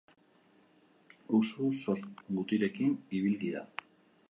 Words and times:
Usu 1.41 1.67
sos 1.81 2.03
gutirekin 2.39 2.99
ibilki 3.21 3.55
da. 3.61 3.67